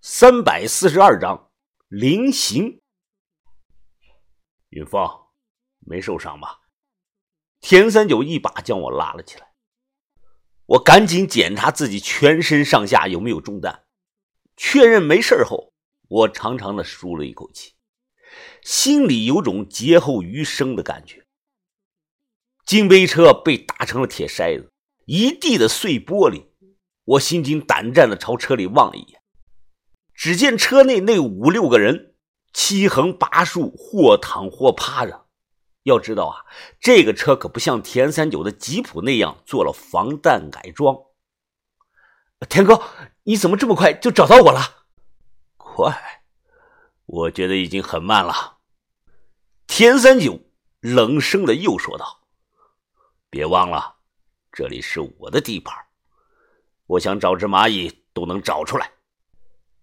[0.00, 1.50] 三百四十二章
[1.88, 2.80] 临行。
[4.68, 5.10] 云峰，
[5.80, 6.60] 没受伤吧？
[7.60, 9.48] 田三九一把将我拉了起来。
[10.66, 13.86] 我赶紧检查自己全身上下有没有中弹，
[14.56, 15.72] 确认没事后，
[16.06, 17.72] 我长长的舒了一口气，
[18.62, 21.26] 心里有种劫后余生的感觉。
[22.64, 24.70] 金杯车被打成了铁筛子，
[25.06, 26.46] 一地的碎玻璃。
[27.04, 29.17] 我心惊胆战的朝车里望了一眼，
[30.18, 32.16] 只见车内那五六个人
[32.52, 35.26] 七横八竖，或躺或趴着。
[35.84, 36.44] 要知道啊，
[36.80, 40.96] 这个车可不像田三九的吉普那样做了防弹改装。
[42.48, 42.82] 田哥，
[43.22, 44.86] 你怎么这么快就找到我了？
[45.56, 46.24] 快，
[47.06, 48.58] 我觉得已经很慢了。
[49.68, 50.40] 田三九
[50.80, 52.26] 冷声的又说道
[53.30, 53.98] ：“别忘了，
[54.50, 55.76] 这里是我的地盘。”
[56.86, 58.90] 我想找只蚂蚁都能找出来。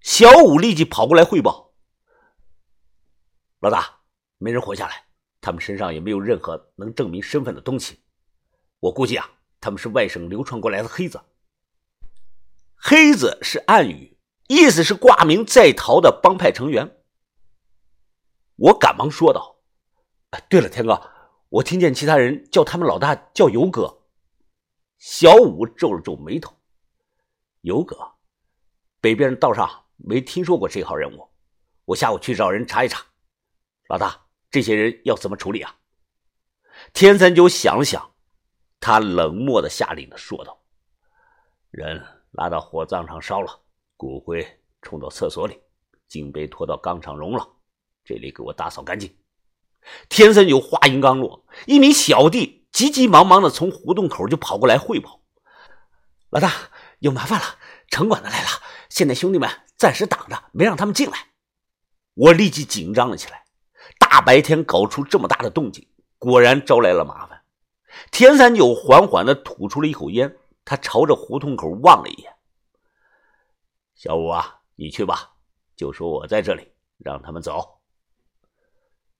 [0.00, 1.74] 小五立即跑过来汇报
[3.60, 4.00] ：“老大，
[4.38, 5.06] 没人活下来，
[5.40, 8.00] 他们身上也没有任何能证明身份的东西。
[8.80, 9.28] 我估计啊，
[9.60, 11.20] 他们是外省流传过来的黑子。
[12.76, 16.96] 黑子是暗语，意思是挂名在逃的帮派成员。”
[18.56, 19.60] 我赶忙说道
[20.48, 21.10] ：“对了，天哥，
[21.48, 24.06] 我听见其他人叫他们老大叫游哥。”
[24.98, 26.56] 小五皱了皱眉头。
[27.60, 27.96] 游哥，
[29.00, 31.28] 北边道上没听说过这号人物，
[31.84, 33.04] 我下午去找人查一查。
[33.88, 35.76] 老大，这些人要怎么处理啊？
[36.92, 38.14] 天三九想了想，
[38.80, 40.62] 他冷漠的下令的说道
[41.70, 43.60] ：“人拉到火葬场烧了，
[43.96, 44.46] 骨灰
[44.82, 45.60] 冲到厕所里，
[46.06, 47.46] 金杯拖到钢厂熔了，
[48.04, 49.14] 这里给我打扫干净。”
[50.08, 55.22] 天三九话音刚落，一名小弟急急忙忙的从胡同口就跑过来汇报
[56.30, 56.52] ：“老大。”
[57.00, 57.46] 有麻烦了，
[57.90, 58.48] 城管的来了。
[58.88, 61.28] 现在兄弟们暂时挡着，没让他们进来。
[62.14, 63.44] 我立即紧张了起来。
[63.98, 65.86] 大白天搞出这么大的动静，
[66.18, 67.40] 果然招来了麻烦。
[68.10, 72.32] 田三九缓缓地吐出了一口烟，他朝着胡同口望了一眼
[73.94, 75.30] ：“小五啊，你去吧，
[75.76, 77.78] 就说我在这里，让他们走。”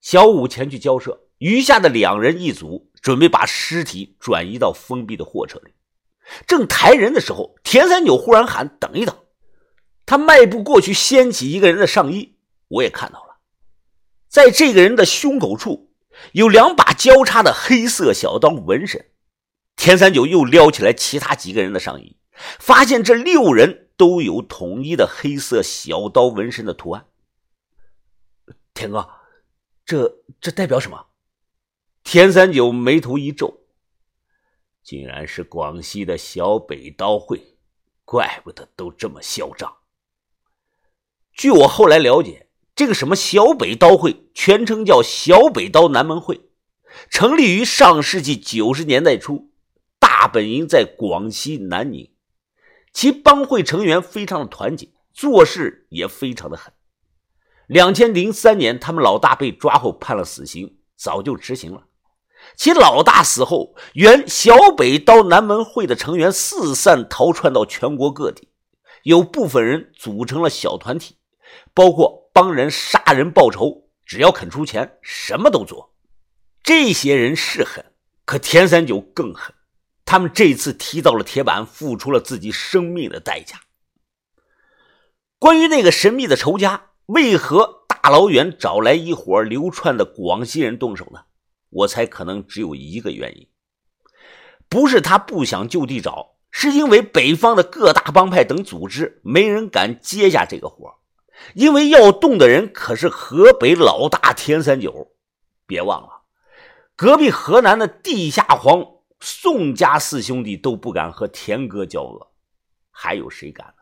[0.00, 5.74] 小五前去交涉，余下的两人一组准备把尸体转移到封闭的货车里。
[6.46, 9.16] 正抬人的时候，田三九忽然喊：“等一等！”
[10.14, 12.36] 他迈步过去，掀起一个人的上衣。
[12.68, 13.38] 我也看到了，
[14.28, 15.92] 在这个人的胸口处
[16.30, 19.10] 有两把交叉的黑色小刀纹身。
[19.74, 22.16] 田三九又撩起来其他几个人的上衣，
[22.60, 27.08] 发现这六人都有统一的黑色小刀纹身的图案。
[28.72, 29.10] 田哥，
[29.84, 31.06] 这这代表什么？
[32.04, 33.64] 田三九眉头一皱。
[34.84, 37.58] 竟然是广西的小北刀会，
[38.04, 39.76] 怪不得都这么嚣张。
[41.34, 42.46] 据我后来了解，
[42.76, 46.48] 这个什么小北刀会，全称叫小北刀南门会，
[47.10, 49.50] 成立于上世纪九十年代初，
[49.98, 52.10] 大本营在广西南宁。
[52.92, 56.72] 其帮会成员非常的团结，做事也非常的狠。
[57.66, 61.88] 两千零三年，他们老大被抓后判了死刑，早就执行了。
[62.56, 68.50] 其老大死后，原小北刀南门会的成员四散逃窜到全国各地，
[69.02, 71.16] 有部分人组成了小团体，
[71.74, 75.94] 包括帮人杀人报仇，只要肯出钱，什么都做。
[76.62, 77.84] 这些人是狠，
[78.24, 79.52] 可田三九更狠，
[80.04, 83.60] 他们这次踢到了铁板，付出了自己生命的代价。
[85.38, 91.24] 关于那个神秘的仇家，为何大老远找来一伙流窜的广西人动手呢？
[91.70, 93.48] 我猜可能只有一个原因，
[94.68, 100.94] 不是他不想就地找，是因为北方的各大帮派等组织没人敢接下这个活
[101.52, 105.12] 因为要动的人可是河北老大田三九。
[105.66, 106.22] 别忘了，
[106.96, 108.84] 隔壁河南的地下皇
[109.20, 112.32] 宋家四兄弟都不敢和田哥交恶，
[112.90, 113.74] 还有谁敢呢？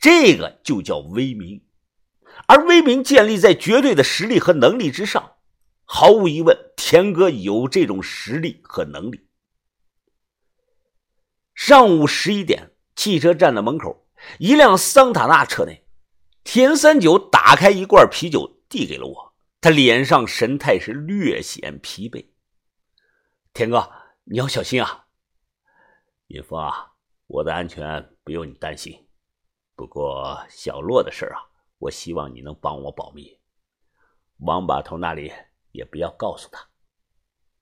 [0.00, 1.62] 这个就叫威名，
[2.46, 5.34] 而威名建立在绝对的实力和能力之上。
[5.84, 9.28] 毫无疑问，田哥有这种实力和能力。
[11.54, 14.06] 上午十一点，汽车站的门口，
[14.38, 15.86] 一辆桑塔纳车内，
[16.50, 19.36] 田三九打开一罐啤酒，递给了我。
[19.60, 22.30] 他脸上神态是略显疲惫。
[23.52, 23.92] 田哥，
[24.24, 25.08] 你要小心啊！
[26.28, 26.94] 云峰啊，
[27.26, 29.08] 我的安全不用你担心。
[29.76, 31.36] 不过小洛的事啊，
[31.80, 33.38] 我希望你能帮我保密。
[34.38, 35.30] 王把头那里。
[35.72, 36.66] 也不要告诉他。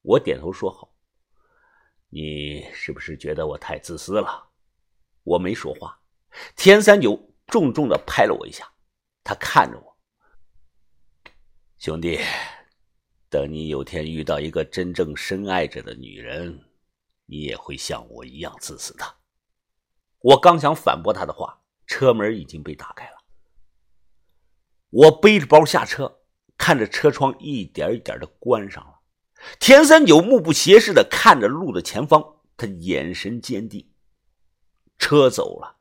[0.03, 0.95] 我点头说好。
[2.09, 4.49] 你是不是觉得我太自私了？
[5.25, 6.01] 我没说话。
[6.55, 8.73] 田三九重重的拍了我一下。
[9.27, 9.97] 他看着我，
[11.79, 12.21] 兄弟，
[13.29, 16.63] 等你有天遇到一个真正深爱着的女人，
[17.25, 19.05] 你也会像我一样自私的。
[20.21, 23.17] 我刚想反驳他的话，车门已经被打开了。
[24.91, 26.21] 我背着包下车，
[26.57, 29.01] 看着车窗一点一点的关上了。
[29.59, 33.93] 田三九目不斜视的看着路的前方，他眼神坚定。
[35.01, 35.79] 车走了，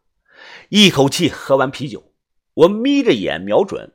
[0.69, 2.14] 一口气喝完啤酒。
[2.55, 3.93] 我眯着眼瞄准，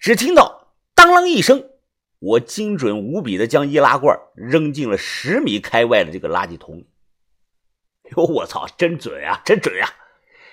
[0.00, 1.70] 只听到当啷一声，
[2.18, 6.90] 我精准无比的将易拉罐扔进了十米开外的这个垃圾桶里。
[8.16, 9.88] 哟，我操，真准啊，真准啊！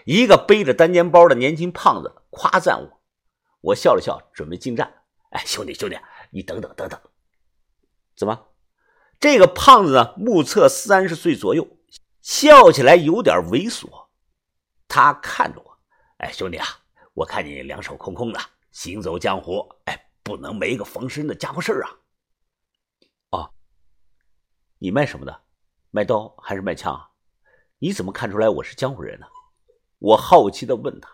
[0.04, 3.02] 一个背着单肩包的年轻胖子夸赞我。
[3.62, 4.94] 我笑了笑，准备进站。
[5.30, 5.98] 哎，兄弟，兄弟，
[6.31, 7.00] 你等等，等等。
[8.18, 8.48] 怎么？
[9.18, 10.13] 这个胖子呢？
[10.18, 11.78] 目测三十岁左右，
[12.22, 14.07] 笑起来有点猥琐。
[14.90, 15.80] 他看着我，
[16.18, 16.68] 哎，兄弟啊。
[17.15, 18.39] 我看你两手空空的，
[18.73, 21.89] 行走江湖，哎，不能没个防身的家伙事儿啊！
[23.31, 23.53] 哦，
[24.77, 25.44] 你卖什么的？
[25.91, 27.09] 卖刀还是卖枪？
[27.79, 29.25] 你怎么看出来我是江湖人呢？
[30.00, 31.09] 我好奇的问他。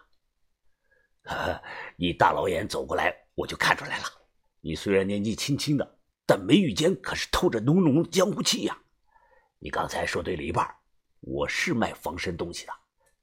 [1.97, 4.05] 你大老远走过来，我就看出来了。
[4.59, 8.75] 你虽然年纪轻轻的，但眉宇间可是透着浓浓的江湖气呀。
[9.59, 10.67] 你刚才说对了一半，
[11.19, 12.73] 我是卖防身东西的，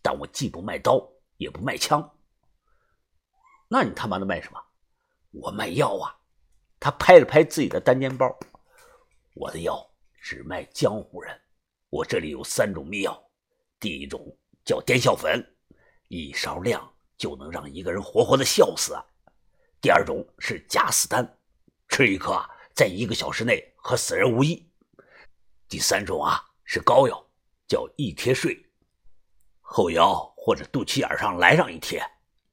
[0.01, 1.05] 但我既不卖刀，
[1.39, 2.09] 也不卖枪。
[3.69, 4.59] 那你他妈的卖什么？
[5.31, 6.17] 我卖药啊！
[6.81, 8.35] 他拍了拍自己的单肩包，
[9.35, 9.87] 我的药
[10.23, 11.39] 只卖江湖人。
[11.91, 13.31] 我这里有三种秘药，
[13.79, 15.45] 第一种叫癫笑粉，
[16.09, 18.95] 一勺量就能让一个人活活的笑死；
[19.83, 21.39] 第二种是假死丹，
[21.89, 24.67] 吃一颗啊在一个小时内和死人无异；
[25.69, 27.23] 第三种啊是膏药，
[27.67, 28.59] 叫一贴睡，
[29.61, 32.03] 后腰或者肚脐眼上来上一贴，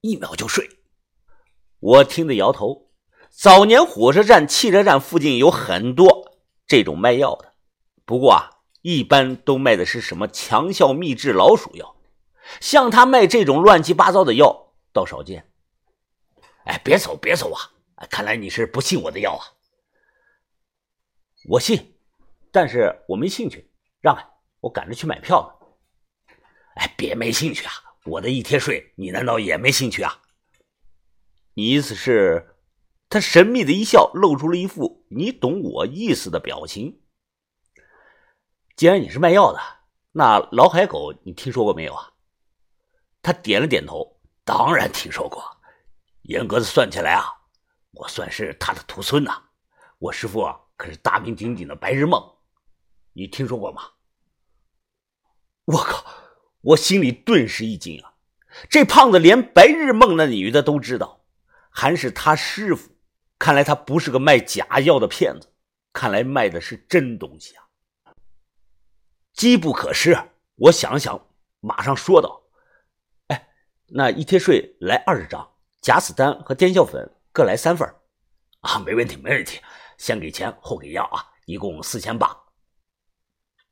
[0.02, 0.70] 一秒就睡。
[1.86, 2.90] 我听得摇头。
[3.30, 6.32] 早年火车站、汽车站附近有很多
[6.66, 7.54] 这种卖药的，
[8.06, 8.50] 不过啊，
[8.82, 11.96] 一般都卖的是什么强效秘制老鼠药，
[12.60, 15.52] 像他卖这种乱七八糟的药倒少见。
[16.64, 17.70] 哎，别走，别走啊！
[18.10, 19.46] 看来你是不信我的药啊。
[21.50, 21.96] 我信，
[22.52, 23.72] 但是我没兴趣。
[24.02, 24.26] 让开，
[24.62, 26.36] 我赶着去买票呢。
[26.78, 27.72] 哎，别没兴趣啊！
[28.06, 30.20] 我的一贴睡，你难道也没兴趣啊？
[31.58, 32.58] 你意思是，
[33.10, 37.02] 他神秘的一笑，露出了一副你懂我意思的表情。
[38.76, 39.60] 既然你是卖药的，
[40.12, 42.12] 那老海狗你听说过没有啊？
[43.22, 45.42] 他点了点头，当然听说过。
[46.24, 47.24] 严格的算起来啊，
[47.92, 49.42] 我算是他的徒孙呐。
[49.98, 52.22] 我师傅、啊可是大名鼎鼎的白日梦，
[53.14, 53.84] 你听说过吗？
[55.64, 56.06] 我靠！
[56.60, 58.14] 我心里顿时一惊啊！
[58.70, 61.15] 这胖子连白日梦那女的都知道。
[61.78, 62.90] 还是他师傅，
[63.38, 65.54] 看来他不是个卖假药的骗子，
[65.92, 67.68] 看来卖的是真东西啊！
[69.34, 70.18] 机不可失，
[70.56, 71.28] 我想想，
[71.60, 72.44] 马上说道
[73.28, 73.50] ：“哎，
[73.88, 75.52] 那一贴税来二十张，
[75.82, 77.86] 假死丹和癫笑粉各来三份
[78.62, 79.60] 啊，没问题，没问题，
[79.98, 82.34] 先给钱后给药啊，一共四千八，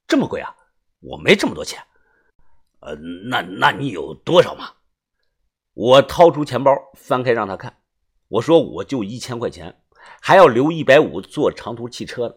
[0.05, 0.53] 这么贵啊？
[0.99, 1.81] 我没这么多钱，
[2.81, 2.95] 呃，
[3.29, 4.73] 那那你有多少嘛？
[5.73, 7.79] 我掏出钱包，翻开让他看。
[8.33, 9.83] 我说我就一千块钱，
[10.19, 12.35] 还要留一百五坐长途汽车呢。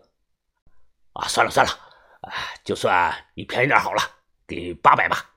[1.14, 1.72] 啊，算了算了，
[2.20, 4.02] 哎，就算你便宜点好了，
[4.46, 5.34] 给八百吧。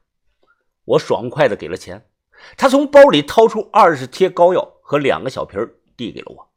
[0.83, 2.09] 我爽快的给了钱，
[2.57, 6.51] 他从包里掏出二十贴膏药和两个小瓶递给了我。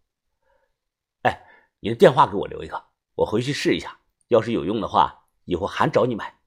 [1.23, 1.41] 哎，
[1.79, 6.41] 你的电话给我留一个，我回去试一下，要是有用的话，以后还找你买。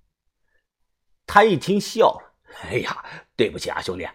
[1.25, 2.33] 他一听笑了，
[2.63, 3.05] 哎呀，
[3.37, 4.05] 对不起啊，兄弟，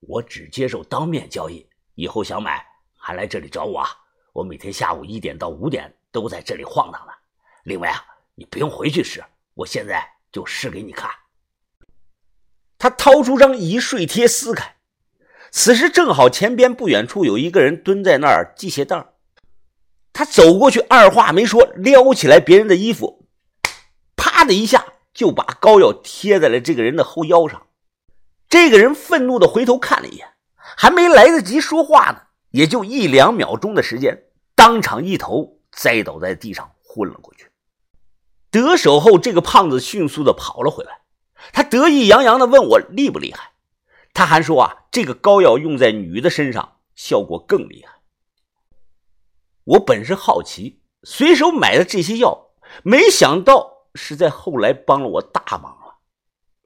[0.00, 2.73] 我只接受当面交易，以后想买。
[3.06, 3.90] 还来这里找我啊？
[4.32, 7.12] 我每天下午一点到五点都在这里晃荡呢。
[7.64, 8.02] 另外啊，
[8.34, 11.10] 你不用回去试，我现在就试给你看。
[12.78, 14.76] 他掏出张一睡贴撕开，
[15.50, 19.04] 此时正好前边不远处有一个人蹲在那儿系鞋带
[20.14, 23.28] 他走过去，二话没说，撩起来别人的衣服，
[24.16, 24.82] 啪的一下
[25.12, 27.66] 就把膏药贴在了这个人的后腰上。
[28.48, 32.22] 这个人愤怒的回头看了一眼，还没来得及说话呢。
[32.54, 37.50] 也就一两秒钟的时间，当场一头栽倒在地上，昏了过去。
[38.48, 41.00] 得手后，这个胖子迅速的跑了回来，
[41.52, 43.54] 他得意洋洋的问我厉不厉害。
[44.12, 47.94] 他还说啊，这个膏药用在女的身上效果更厉害。
[49.64, 52.50] 我本是好奇，随手买的这些药，
[52.84, 55.96] 没想到是在后来帮了我大忙了。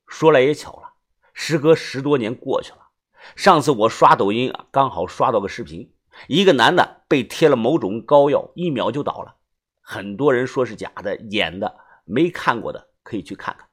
[0.06, 0.92] 说来也巧了，
[1.32, 2.87] 时隔十多年过去了。
[3.36, 5.92] 上次我刷抖音啊，刚好刷到个视频，
[6.26, 9.36] 一个男的被贴了某种膏药，一秒就倒了。
[9.80, 13.68] 很多人说是假的、演的，没看过的可以去看看。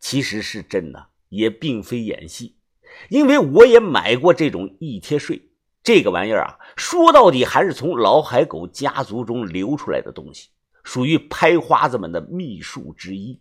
[0.00, 2.56] 其实是真的，也并非演戏，
[3.10, 5.50] 因为我也买过这种一贴睡。
[5.82, 10.48] 这个玩意儿啊，说到底还是从老海狗家族中流出来的东西，
[10.82, 13.40] 属于拍花子们的秘术之一。